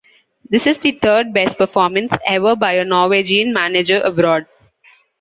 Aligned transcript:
This 0.49 0.65
is 0.65 0.79
the 0.79 0.93
third 0.99 1.31
best 1.31 1.59
performance 1.59 2.11
ever 2.25 2.55
by 2.55 2.73
a 2.73 2.83
Norwegian 2.83 3.53
manager 3.53 4.01
abroad. 4.03 4.47